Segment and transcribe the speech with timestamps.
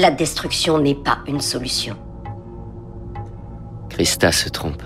[0.00, 1.94] La destruction n'est pas une solution.
[3.90, 4.82] Christa se trompe.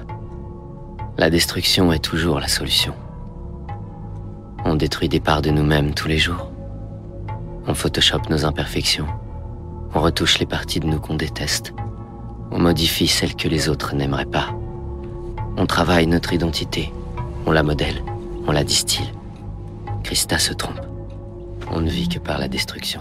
[1.18, 2.94] La destruction est toujours la solution.
[4.64, 6.50] On détruit des parts de nous-mêmes tous les jours.
[7.68, 9.06] On photoshop nos imperfections.
[9.94, 11.74] On retouche les parties de nous qu'on déteste.
[12.50, 14.48] On modifie celles que les autres n'aimeraient pas.
[15.56, 16.92] On travaille notre identité.
[17.46, 18.02] On la modèle.
[18.48, 19.12] On la distille.
[20.02, 20.80] Christa se trompe.
[21.70, 23.00] On ne vit que par la destruction.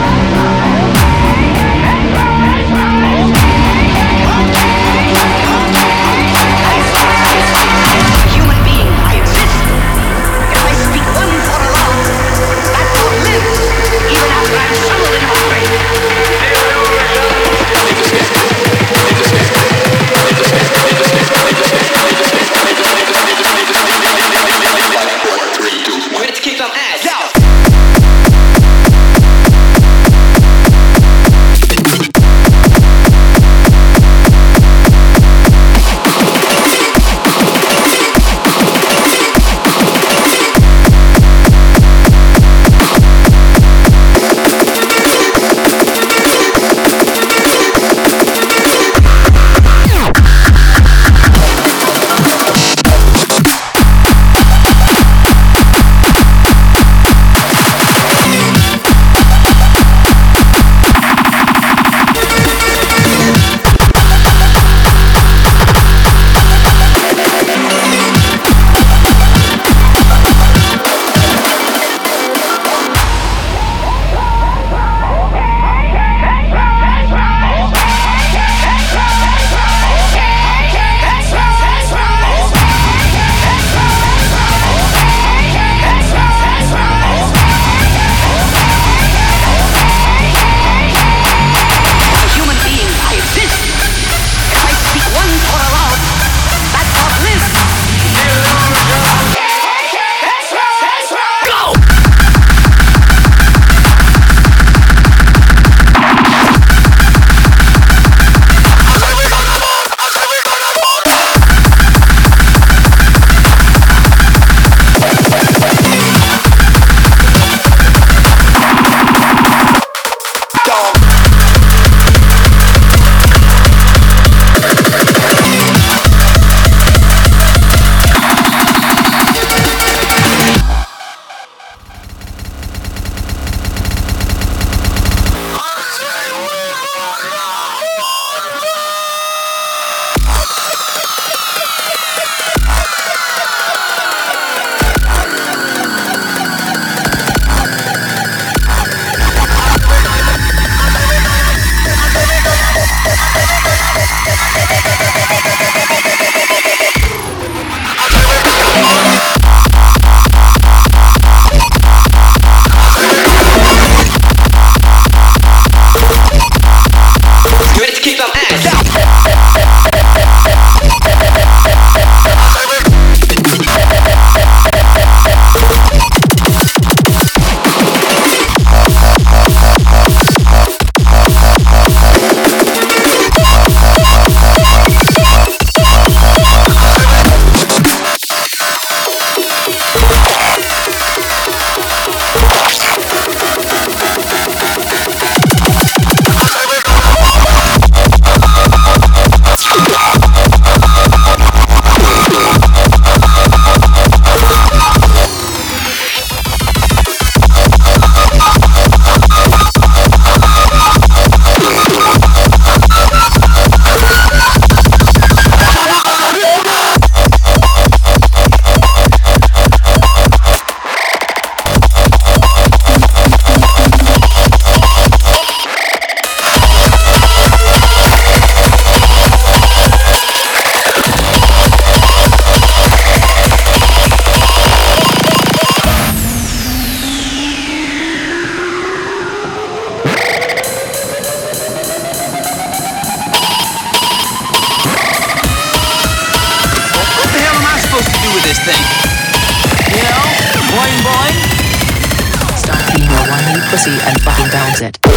[253.81, 255.10] pussy and fucking bounce it.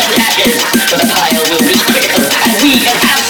[0.00, 3.29] the pile will be critical, and we have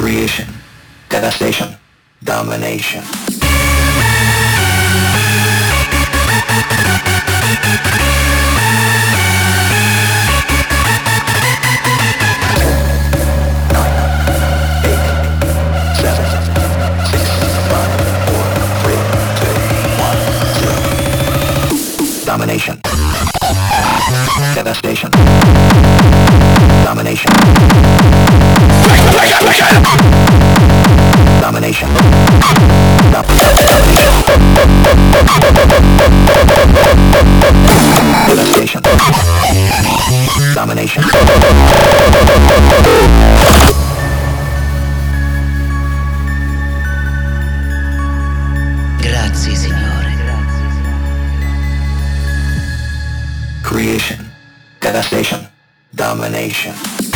[0.00, 0.46] creation,
[1.10, 1.76] devastation,
[2.24, 3.02] domination.
[22.24, 22.80] Domination.
[24.54, 25.10] Devastation.
[26.84, 28.49] Domination.
[38.50, 38.82] Domination.
[40.54, 41.02] Domination.
[53.62, 54.30] Creation.
[54.80, 55.46] Devastation.
[55.94, 57.09] Domination.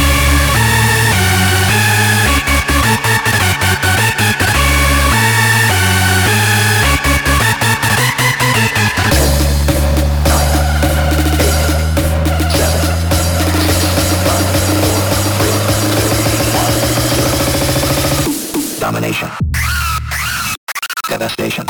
[21.28, 21.63] station.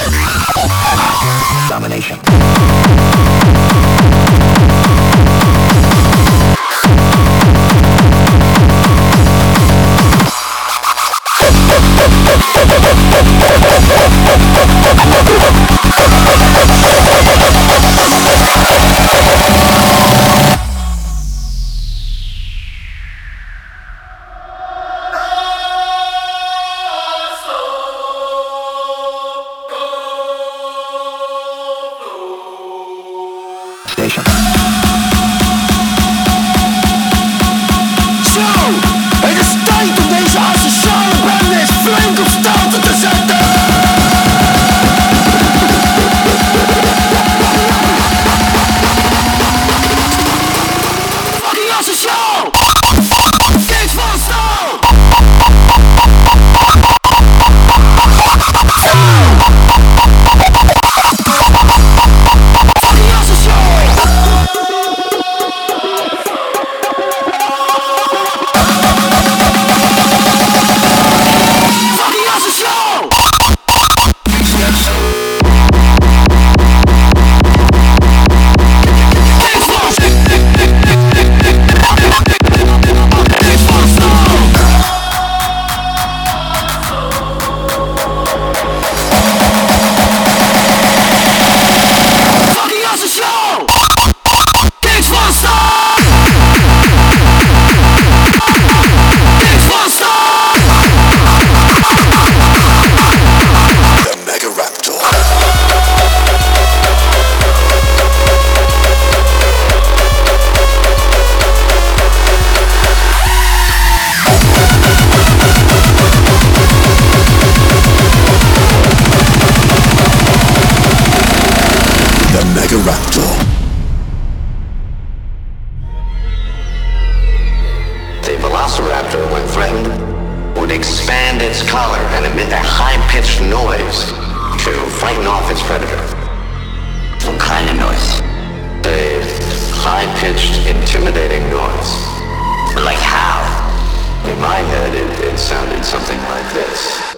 [144.35, 147.15] in my head, it, it sounded something like this.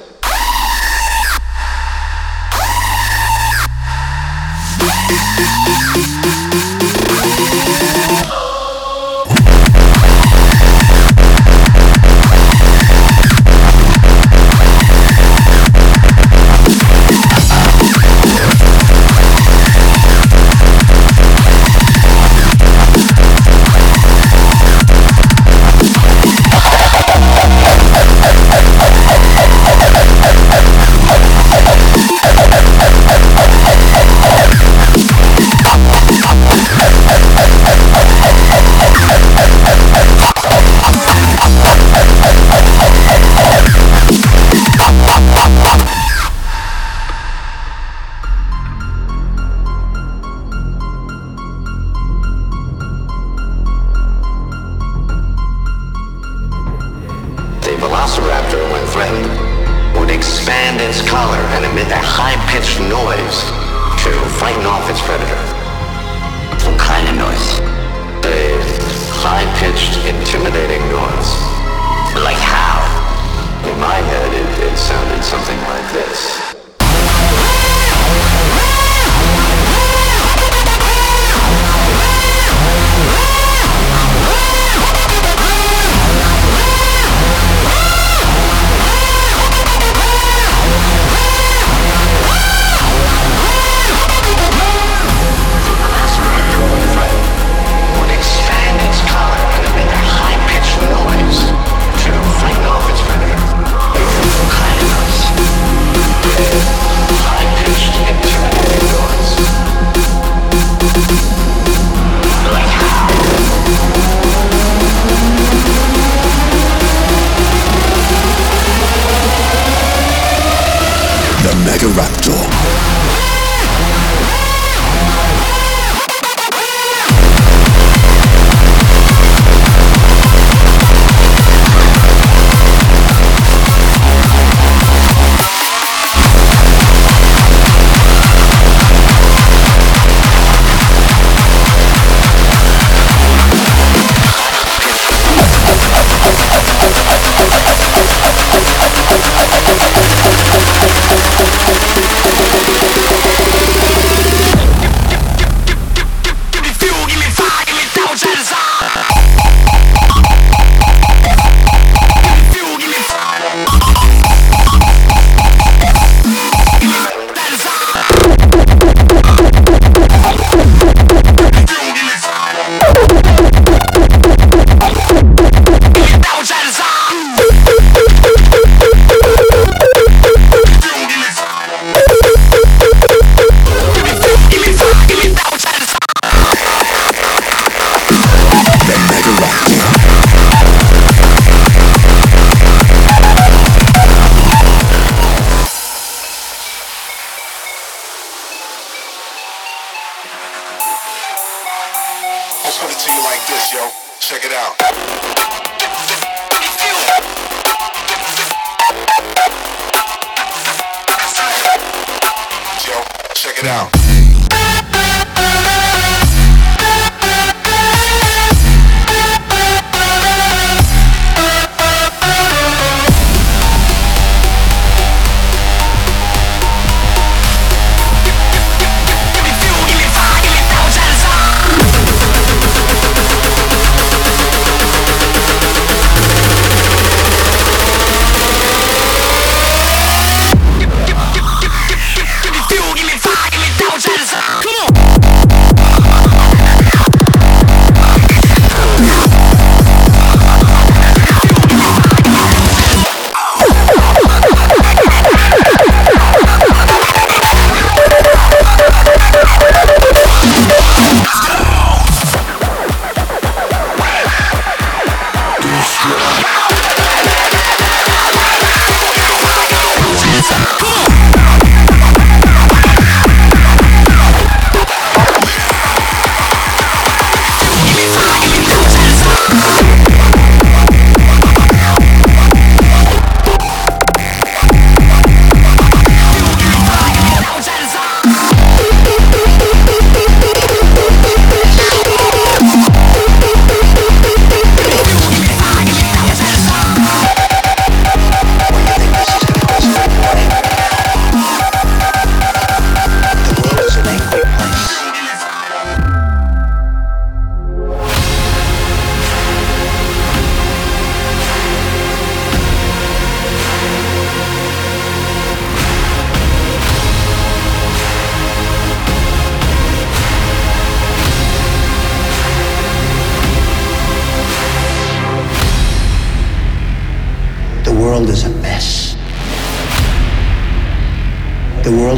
[8.29, 8.46] Oh.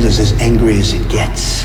[0.09, 1.63] is as angry as it gets.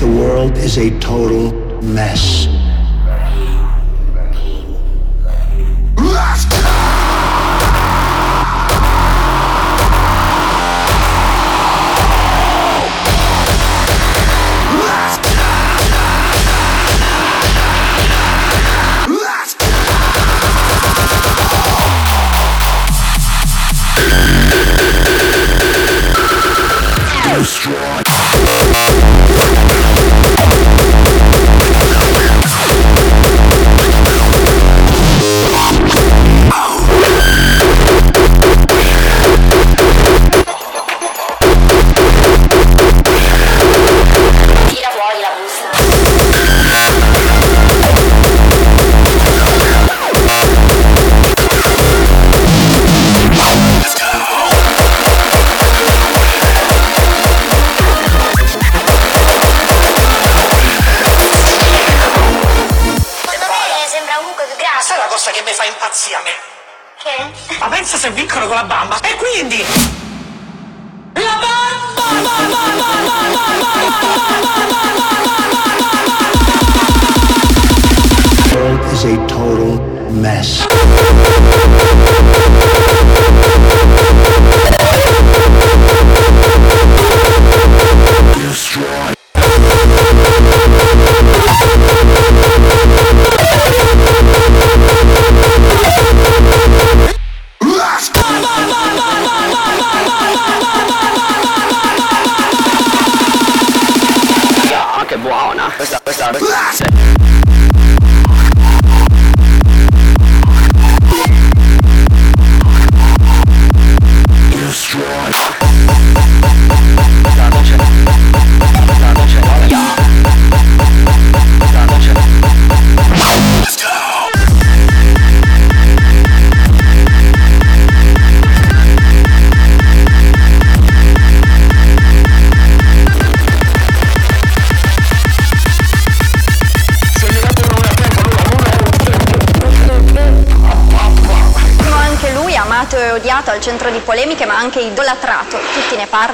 [0.00, 2.29] The world is a total mess.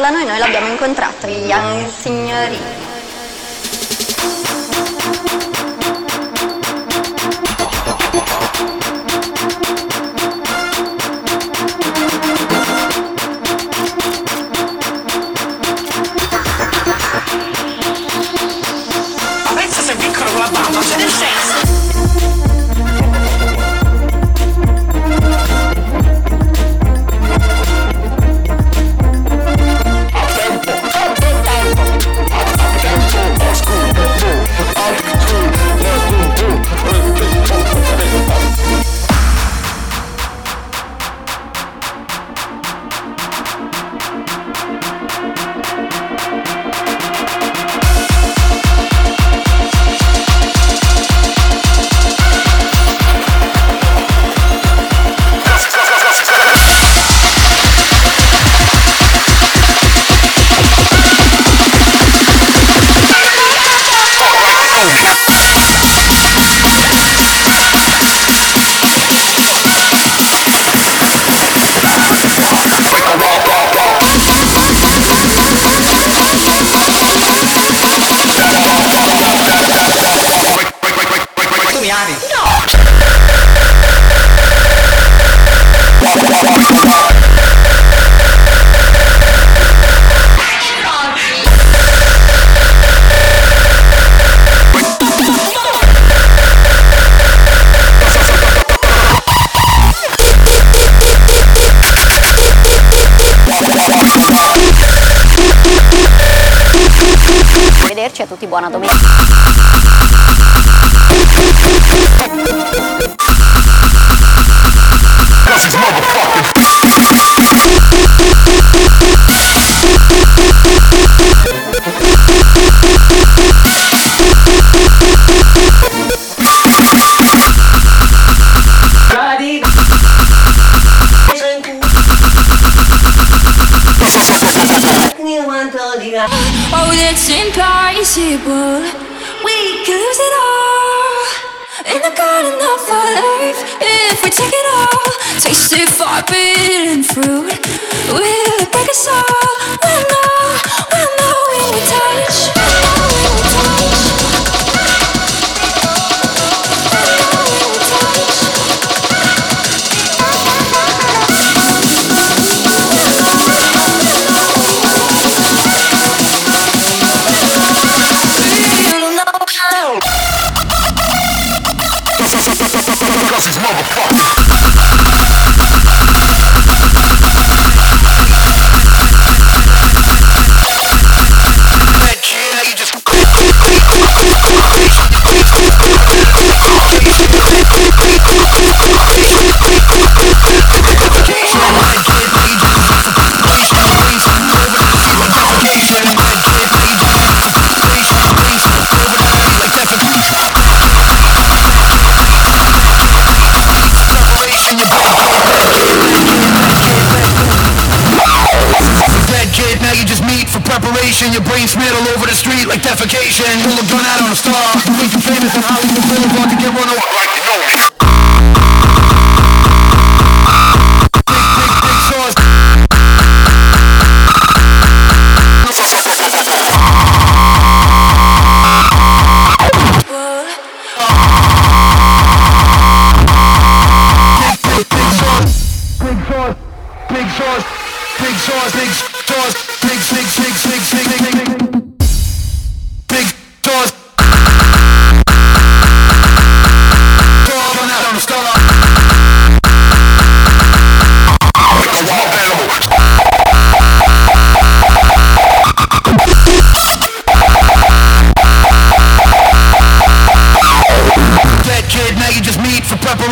[0.06, 2.85] da noi, noi l'abbiamo incontrata, Young Signorina.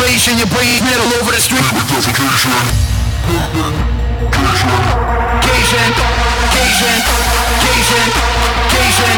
[0.05, 0.37] Preparation.
[0.37, 1.65] Your brain smeared all over the street.
[5.41, 5.89] Cation,
[6.53, 7.01] Cation,
[7.65, 8.05] Cation,
[8.69, 9.17] Cation.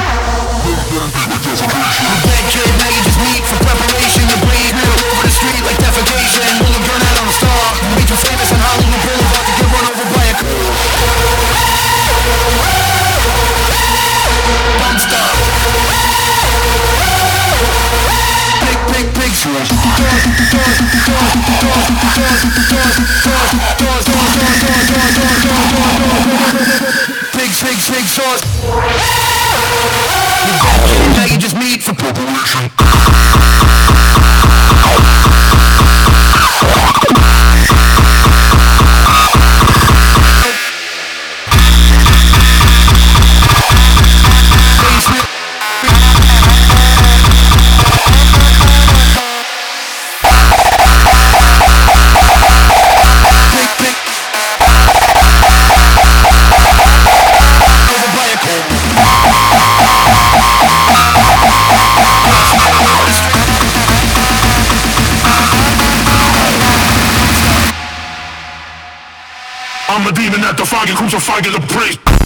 [2.24, 4.24] Dead kid, now you just meet for preparation.
[4.32, 6.56] Your brain smeared all over the street like defecation.
[6.56, 7.68] Pull a gun out on a star.
[8.00, 10.40] Made you famous on Hollywood Boulevard to get run over by a
[14.80, 15.28] dumpster.
[31.16, 32.72] Now you just meet for preparation.
[70.08, 72.17] I'm a demon at the fire, crucify the priest.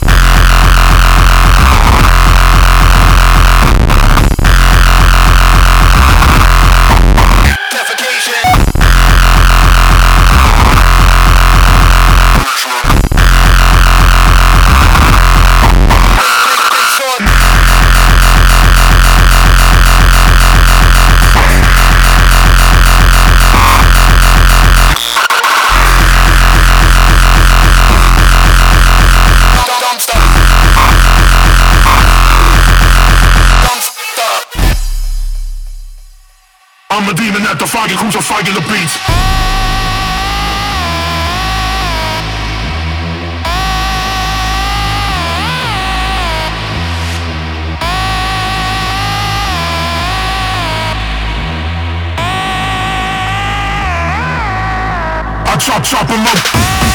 [37.31, 38.97] beaming at the a crucifying the beats.
[55.59, 56.90] chop, chop him up.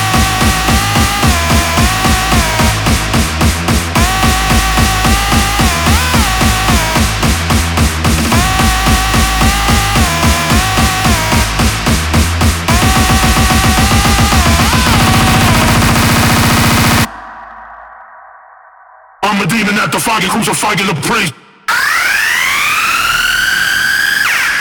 [19.47, 21.35] demon at the fucking crucifying the priest.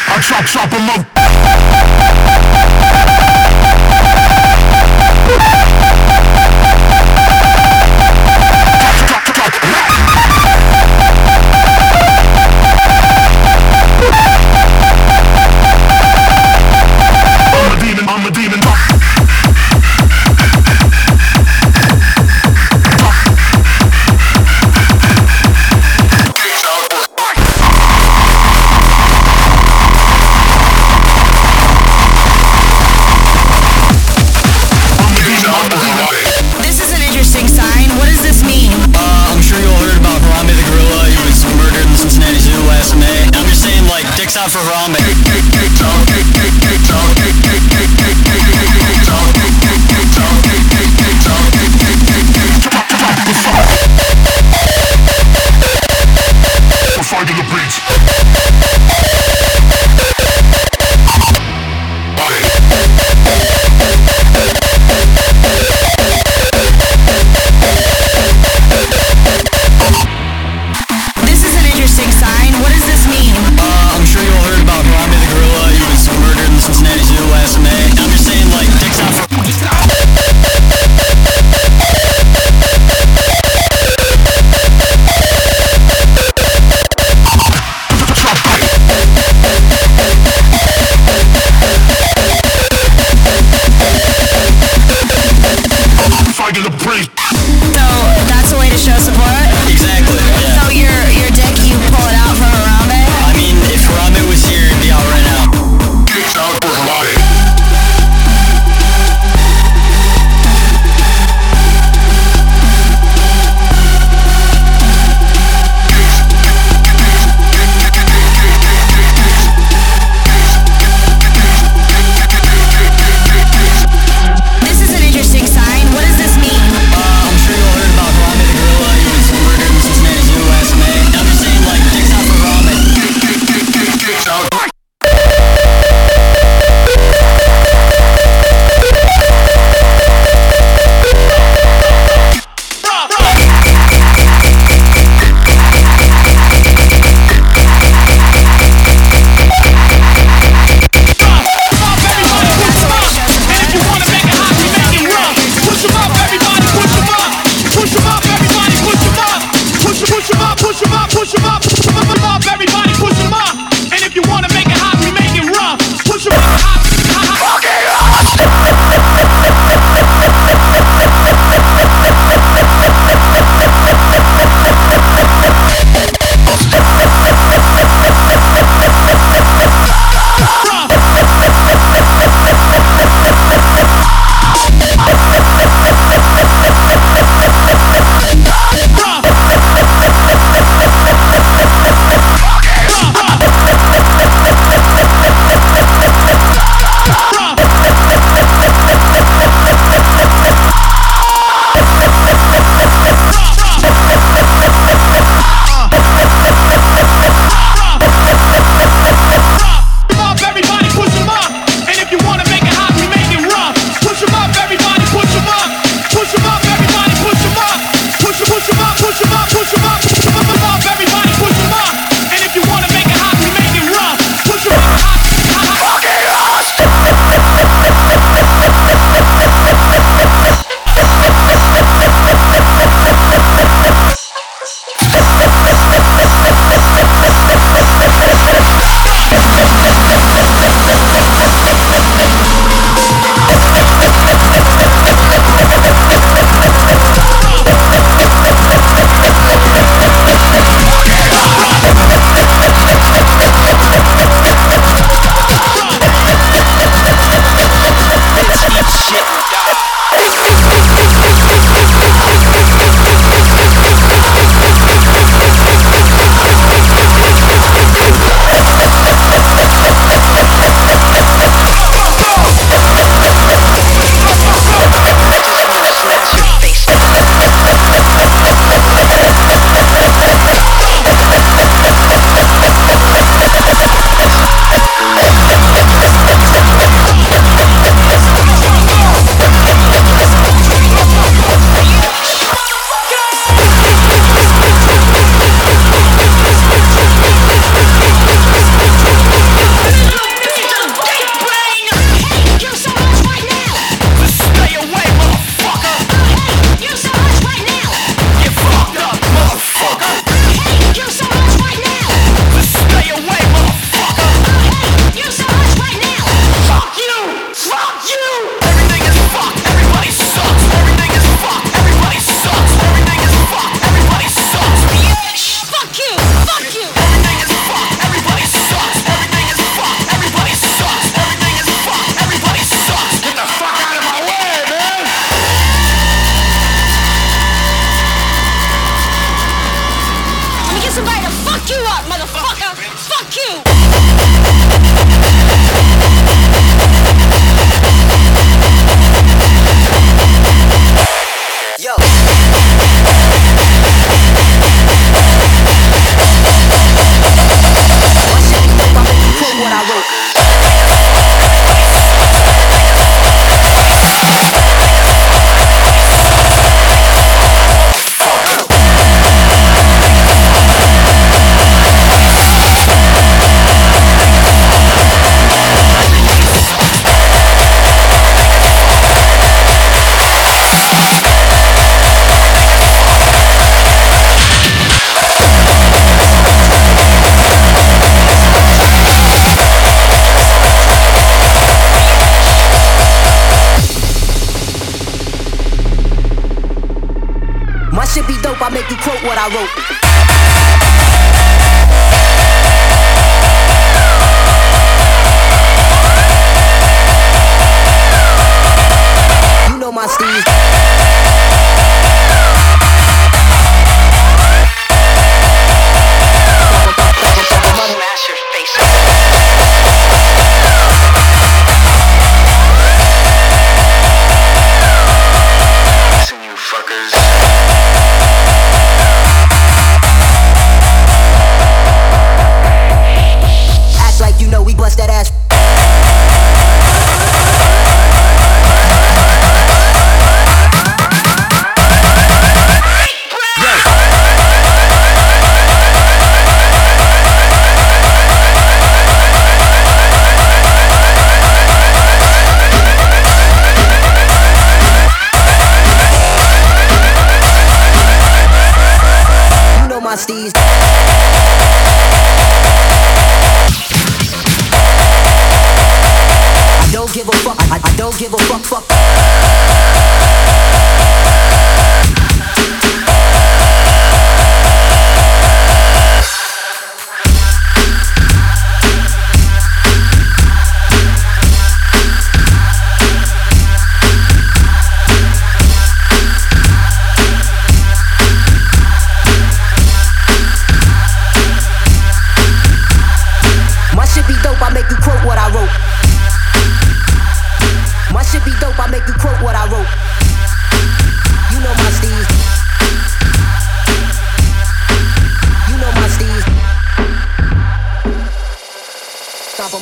[0.08, 1.14] I chop chop him up.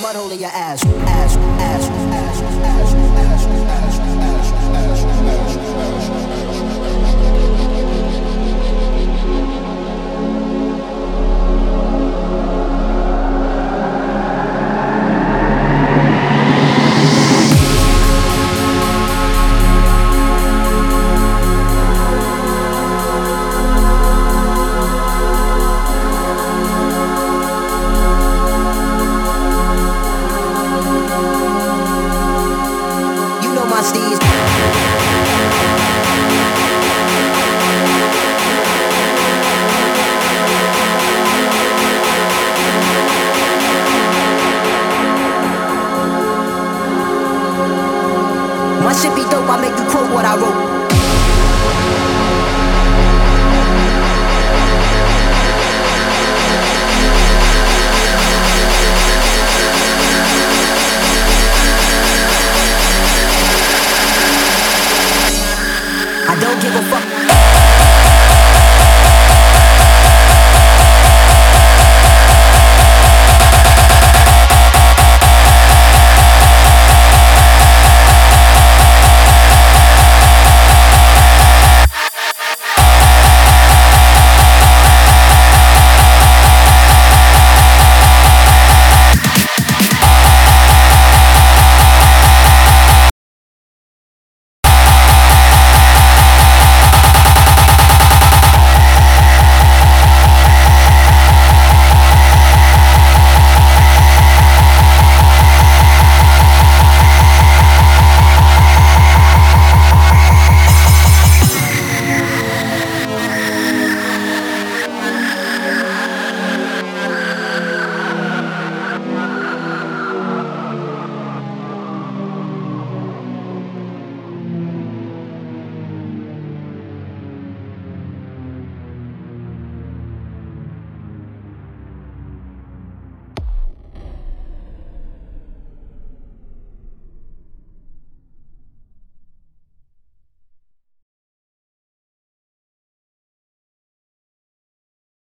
[0.03, 0.85] Mud hole in your ass.
[0.85, 2.02] Ass, ass,